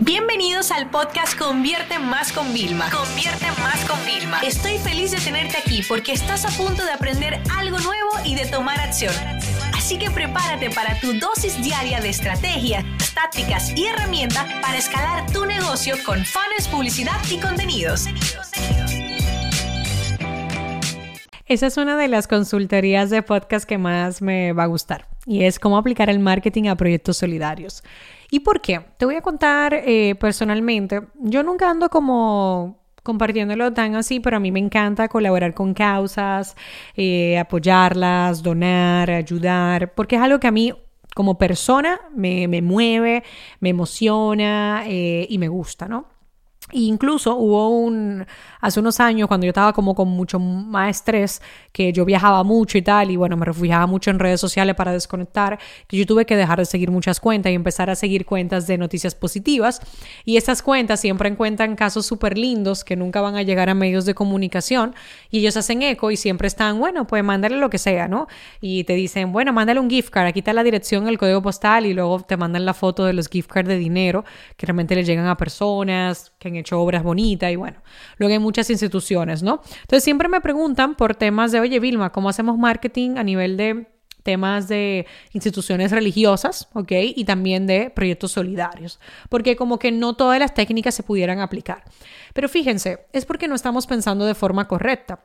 [0.00, 2.90] Bienvenidos al podcast Convierte Más con Vilma.
[2.90, 4.40] Convierte Más con Vilma.
[4.40, 8.44] Estoy feliz de tenerte aquí porque estás a punto de aprender algo nuevo y de
[8.44, 9.14] tomar acción.
[9.74, 15.46] Así que prepárate para tu dosis diaria de estrategias, tácticas y herramientas para escalar tu
[15.46, 18.04] negocio con fans, publicidad y contenidos.
[21.46, 25.44] Esa es una de las consultorías de podcast que más me va a gustar y
[25.44, 27.82] es cómo aplicar el marketing a proyectos solidarios.
[28.30, 28.80] ¿Y por qué?
[28.98, 31.02] Te voy a contar eh, personalmente.
[31.20, 36.56] Yo nunca ando como compartiéndolo tan así, pero a mí me encanta colaborar con causas,
[36.96, 40.72] eh, apoyarlas, donar, ayudar, porque es algo que a mí
[41.14, 43.22] como persona me, mueve,
[43.60, 46.15] me emociona eh, y me gusta, ¿no?
[46.72, 48.26] E incluso hubo un,
[48.60, 51.40] hace unos años cuando yo estaba como con mucho más estrés,
[51.72, 54.92] que yo viajaba mucho y tal, y bueno, me refugiaba mucho en redes sociales para
[54.92, 58.66] desconectar, que yo tuve que dejar de seguir muchas cuentas y empezar a seguir cuentas
[58.66, 59.80] de noticias positivas.
[60.24, 64.04] Y esas cuentas siempre encuentran casos súper lindos que nunca van a llegar a medios
[64.04, 64.94] de comunicación
[65.30, 68.26] y ellos hacen eco y siempre están, bueno, pues mándale lo que sea, ¿no?
[68.60, 71.86] Y te dicen, bueno, mándale un gift card, aquí está la dirección, el código postal
[71.86, 74.24] y luego te mandan la foto de los gift cards de dinero
[74.56, 77.82] que realmente le llegan a personas que hecho obras bonitas y bueno,
[78.18, 79.60] luego hay muchas instituciones, ¿no?
[79.82, 83.86] Entonces siempre me preguntan por temas de, oye Vilma, ¿cómo hacemos marketing a nivel de
[84.26, 86.90] temas de instituciones religiosas, ¿ok?
[87.14, 88.98] Y también de proyectos solidarios,
[89.28, 91.84] porque como que no todas las técnicas se pudieran aplicar.
[92.34, 95.20] Pero fíjense, es porque no estamos pensando de forma correcta.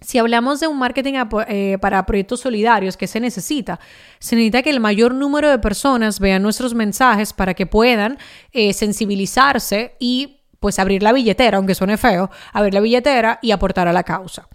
[0.00, 1.14] Si hablamos de un marketing
[1.48, 3.80] eh, para proyectos solidarios, ¿qué se necesita?
[4.18, 8.18] Se necesita que el mayor número de personas vean nuestros mensajes para que puedan
[8.52, 13.86] eh, sensibilizarse y pues abrir la billetera, aunque suene feo, abrir la billetera y aportar
[13.86, 14.48] a la causa.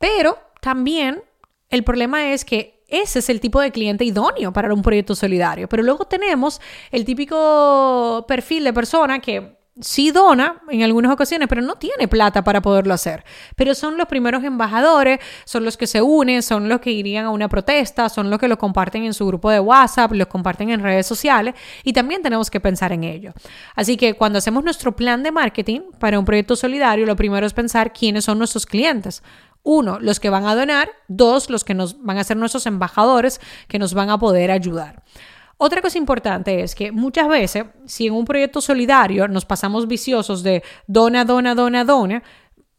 [0.00, 1.22] Pero también
[1.70, 5.68] el problema es que ese es el tipo de cliente idóneo para un proyecto solidario.
[5.68, 11.60] Pero luego tenemos el típico perfil de persona que sí dona en algunas ocasiones, pero
[11.60, 13.24] no tiene plata para poderlo hacer.
[13.56, 17.30] Pero son los primeros embajadores, son los que se unen, son los que irían a
[17.30, 20.82] una protesta, son los que lo comparten en su grupo de WhatsApp, los comparten en
[20.82, 23.32] redes sociales y también tenemos que pensar en ello.
[23.74, 27.52] Así que cuando hacemos nuestro plan de marketing para un proyecto solidario, lo primero es
[27.52, 29.22] pensar quiénes son nuestros clientes.
[29.64, 30.90] Uno, los que van a donar.
[31.08, 35.02] Dos, los que nos van a ser nuestros embajadores que nos van a poder ayudar.
[35.56, 40.42] Otra cosa importante es que muchas veces, si en un proyecto solidario nos pasamos viciosos
[40.42, 42.22] de dona, dona, dona, dona,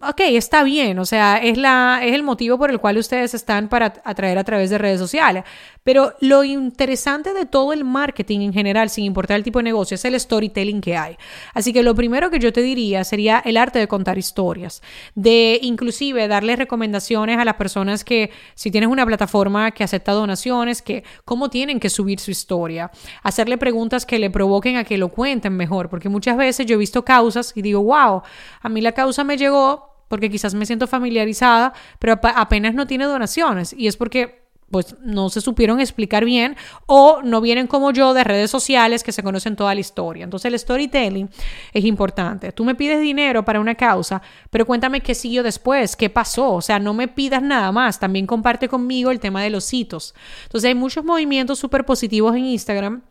[0.01, 3.69] ok, está bien, o sea, es, la, es el motivo por el cual ustedes están
[3.69, 5.45] para atraer a través de redes sociales.
[5.83, 9.95] Pero lo interesante de todo el marketing en general, sin importar el tipo de negocio,
[9.95, 11.15] es el storytelling que hay.
[11.53, 14.81] Así que lo primero que yo te diría sería el arte de contar historias,
[15.13, 20.81] de inclusive darle recomendaciones a las personas que, si tienes una plataforma que acepta donaciones,
[20.81, 22.91] que cómo tienen que subir su historia,
[23.23, 26.79] hacerle preguntas que le provoquen a que lo cuenten mejor, porque muchas veces yo he
[26.79, 28.23] visto causas y digo, wow,
[28.61, 33.05] a mí la causa me llegó porque quizás me siento familiarizada, pero apenas no tiene
[33.05, 33.73] donaciones.
[33.73, 36.57] Y es porque pues no se supieron explicar bien
[36.87, 40.23] o no vienen como yo de redes sociales que se conocen toda la historia.
[40.23, 41.29] Entonces el storytelling
[41.71, 42.51] es importante.
[42.51, 46.53] Tú me pides dinero para una causa, pero cuéntame qué siguió después, qué pasó.
[46.53, 47.99] O sea, no me pidas nada más.
[47.99, 50.15] También comparte conmigo el tema de los hitos.
[50.43, 53.03] Entonces hay muchos movimientos súper positivos en Instagram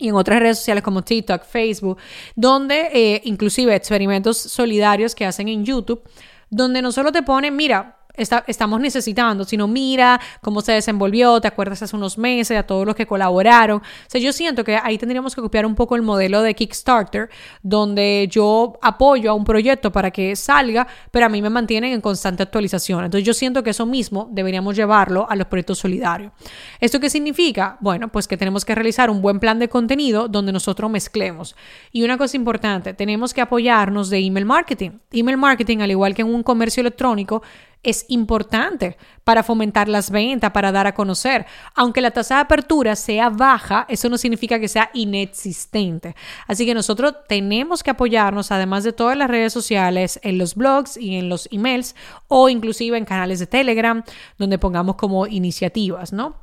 [0.00, 1.98] y en otras redes sociales como TikTok, Facebook,
[2.34, 6.02] donde eh, inclusive experimentos solidarios que hacen en YouTube,
[6.48, 11.82] donde no solo te ponen, mira, estamos necesitando, sino mira cómo se desenvolvió, te acuerdas
[11.82, 13.78] hace unos meses a todos los que colaboraron.
[13.78, 17.30] O sea, yo siento que ahí tendríamos que copiar un poco el modelo de Kickstarter,
[17.62, 22.00] donde yo apoyo a un proyecto para que salga, pero a mí me mantienen en
[22.00, 23.04] constante actualización.
[23.04, 26.32] Entonces yo siento que eso mismo deberíamos llevarlo a los proyectos solidarios.
[26.80, 27.76] ¿Esto qué significa?
[27.80, 31.56] Bueno, pues que tenemos que realizar un buen plan de contenido donde nosotros mezclemos.
[31.92, 34.90] Y una cosa importante, tenemos que apoyarnos de email marketing.
[35.12, 37.42] Email marketing, al igual que en un comercio electrónico,
[37.82, 41.46] es importante para fomentar las ventas, para dar a conocer.
[41.74, 46.14] Aunque la tasa de apertura sea baja, eso no significa que sea inexistente.
[46.46, 50.96] Así que nosotros tenemos que apoyarnos, además de todas las redes sociales, en los blogs
[50.96, 51.94] y en los emails
[52.28, 54.02] o inclusive en canales de Telegram,
[54.36, 56.36] donde pongamos como iniciativas, ¿no?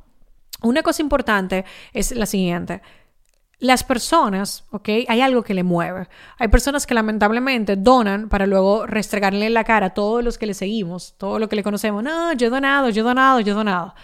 [0.62, 2.82] Una cosa importante es la siguiente.
[3.60, 4.88] Las personas, ¿ok?
[5.08, 6.08] Hay algo que le mueve.
[6.38, 10.46] Hay personas que lamentablemente donan para luego restregarle en la cara a todos los que
[10.46, 12.04] le seguimos, todo lo que le conocemos.
[12.04, 13.94] No, yo he donado, yo he donado, yo he donado.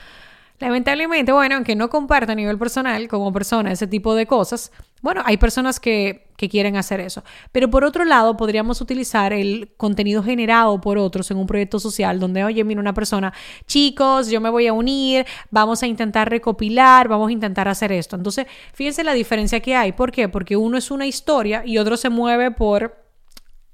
[0.58, 4.72] Lamentablemente, bueno, aunque no comparta a nivel personal como persona ese tipo de cosas,
[5.02, 7.22] bueno, hay personas que que quieren hacer eso.
[7.52, 12.18] Pero por otro lado, podríamos utilizar el contenido generado por otros en un proyecto social
[12.18, 13.32] donde, oye, mira una persona,
[13.66, 18.16] chicos, yo me voy a unir, vamos a intentar recopilar, vamos a intentar hacer esto.
[18.16, 19.92] Entonces, fíjense la diferencia que hay.
[19.92, 20.28] ¿Por qué?
[20.28, 22.96] Porque uno es una historia y otro se mueve por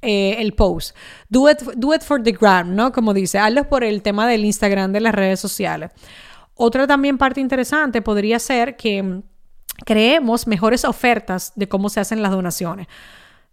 [0.02, 0.96] eh, el post.
[1.28, 2.92] Do it, do it for the gram, ¿no?
[2.92, 5.90] Como dice, hazlo por el tema del Instagram, de las redes sociales.
[6.62, 9.22] Otra también parte interesante podría ser que
[9.86, 12.86] creemos mejores ofertas de cómo se hacen las donaciones.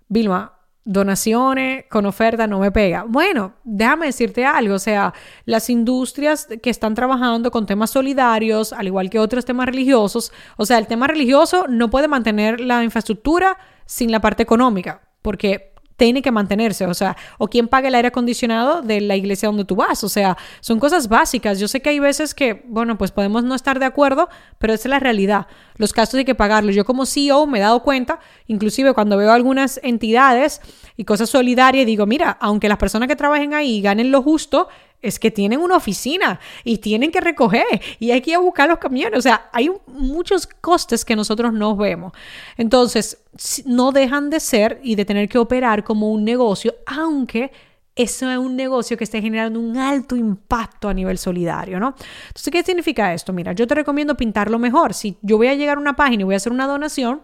[0.10, 3.06] Vilma, donaciones con oferta no me pega.
[3.08, 5.14] Bueno, déjame decirte algo, o sea,
[5.46, 10.66] las industrias que están trabajando con temas solidarios, al igual que otros temas religiosos, o
[10.66, 16.22] sea, el tema religioso no puede mantener la infraestructura sin la parte económica, porque tiene
[16.22, 19.76] que mantenerse, o sea, o quién paga el aire acondicionado de la iglesia donde tú
[19.76, 21.60] vas, o sea, son cosas básicas.
[21.60, 24.30] Yo sé que hay veces que, bueno, pues podemos no estar de acuerdo,
[24.60, 25.48] pero esa es la realidad.
[25.76, 26.76] Los gastos hay que pagarlos.
[26.76, 30.62] Yo como CEO me he dado cuenta, inclusive cuando veo algunas entidades
[30.96, 34.68] y cosas solidarias, digo, mira, aunque las personas que trabajen ahí ganen lo justo,
[35.02, 37.66] es que tienen una oficina y tienen que recoger
[38.00, 39.20] y hay que ir a buscar los camiones.
[39.20, 42.14] O sea, hay muchos costes que nosotros no vemos.
[42.58, 43.20] Entonces,
[43.66, 47.52] no dejan de ser y de tener que operar como un negocio, aunque
[47.98, 51.96] eso es un negocio que esté generando un alto impacto a nivel solidario, ¿no?
[52.28, 53.34] Entonces, ¿qué significa esto?
[53.34, 54.94] Mira, yo te recomiendo pintarlo mejor.
[54.94, 57.22] Si yo voy a llegar a una página y voy a hacer una donación,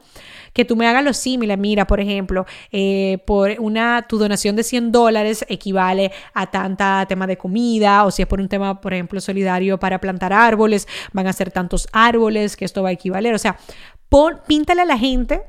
[0.54, 1.58] que tú me hagas lo similar.
[1.58, 7.28] Mira, por ejemplo, eh, por una, tu donación de 100 dólares equivale a tanta tema
[7.28, 11.28] de comida, o si es por un tema, por ejemplo, solidario para plantar árboles, van
[11.28, 13.34] a ser tantos árboles que esto va a equivaler.
[13.34, 13.58] O sea,
[14.48, 15.42] píntale a la gente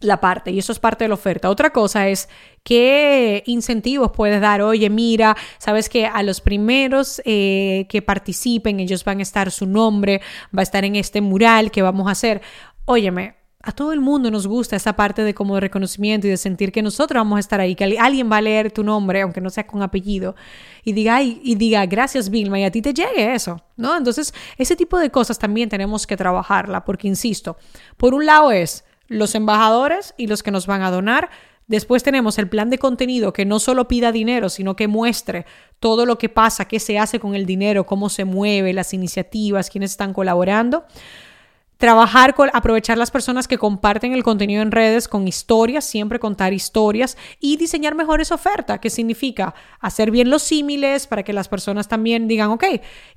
[0.00, 1.50] la parte, y eso es parte de la oferta.
[1.50, 2.28] Otra cosa es
[2.62, 4.62] qué incentivos puedes dar.
[4.62, 9.66] Oye, mira, sabes que a los primeros eh, que participen, ellos van a estar su
[9.66, 10.20] nombre,
[10.56, 12.42] va a estar en este mural que vamos a hacer.
[12.84, 16.36] Óyeme, a todo el mundo nos gusta esa parte de como de reconocimiento y de
[16.36, 19.40] sentir que nosotros vamos a estar ahí, que alguien va a leer tu nombre, aunque
[19.40, 20.36] no sea con apellido,
[20.84, 23.96] y diga, y diga, gracias Vilma, y a ti te llegue eso, ¿no?
[23.96, 27.56] Entonces, ese tipo de cosas también tenemos que trabajarla, porque, insisto,
[27.96, 31.30] por un lado es los embajadores y los que nos van a donar,
[31.68, 35.44] Después tenemos el plan de contenido que no solo pida dinero, sino que muestre
[35.78, 39.68] todo lo que pasa, qué se hace con el dinero, cómo se mueve, las iniciativas,
[39.68, 40.86] quiénes están colaborando.
[41.76, 46.54] Trabajar con, aprovechar las personas que comparten el contenido en redes con historias, siempre contar
[46.54, 51.86] historias y diseñar mejores ofertas, que significa hacer bien los símiles para que las personas
[51.86, 52.64] también digan, ok,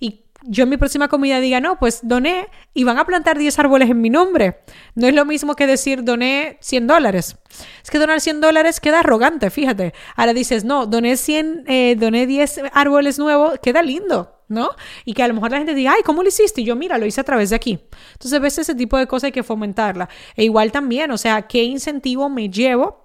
[0.02, 3.60] y yo en mi próxima comida diga, no, pues doné y van a plantar 10
[3.60, 4.62] árboles en mi nombre.
[4.96, 7.38] No es lo mismo que decir doné 100 dólares.
[7.84, 9.94] Es que donar 100 dólares queda arrogante, fíjate.
[10.16, 14.38] Ahora dices, no, doné 100, eh, doné 10 árboles nuevos, queda lindo.
[14.48, 14.70] ¿no?
[15.06, 16.60] Y que a lo mejor la gente diga, ay, ¿cómo lo hiciste?
[16.60, 17.80] Y yo, mira, lo hice a través de aquí.
[18.12, 20.10] Entonces, ves ese tipo de cosas hay que fomentarla.
[20.36, 23.01] E igual también, o sea, ¿qué incentivo me llevo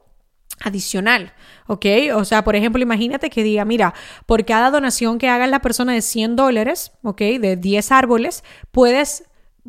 [0.60, 1.32] adicional?
[1.66, 1.86] ¿Ok?
[2.14, 3.94] O sea, por ejemplo, imagínate que diga, mira,
[4.26, 7.20] por cada donación que haga la persona de 100 dólares, ¿ok?
[7.40, 9.24] De 10 árboles, puedes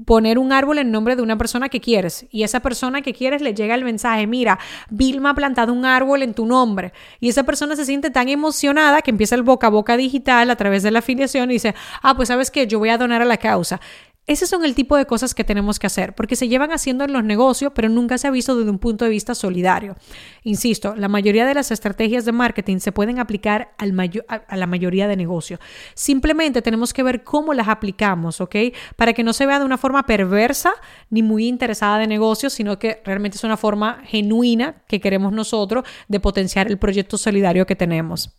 [0.06, 3.42] poner un árbol en nombre de una persona que quieres y esa persona que quieres
[3.42, 7.44] le llega el mensaje, mira, Vilma ha plantado un árbol en tu nombre y esa
[7.44, 10.92] persona se siente tan emocionada que empieza el boca a boca digital a través de
[10.92, 13.82] la afiliación y dice, ah, pues sabes que yo voy a donar a la causa.
[14.28, 17.14] Ese son el tipo de cosas que tenemos que hacer, porque se llevan haciendo en
[17.14, 19.96] los negocios, pero nunca se ha visto desde un punto de vista solidario.
[20.44, 25.16] Insisto, la mayoría de las estrategias de marketing se pueden aplicar a la mayoría de
[25.16, 25.62] negocios.
[25.94, 28.56] Simplemente tenemos que ver cómo las aplicamos, ¿ok?
[28.98, 30.74] Para que no se vea de una forma perversa
[31.10, 35.86] ni muy interesada de negocio, sino que realmente es una forma genuina que queremos nosotros
[36.10, 38.36] de potenciar el proyecto solidario que tenemos.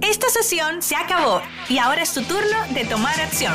[0.00, 3.54] Esta sesión se acabó y ahora es tu turno de tomar acción.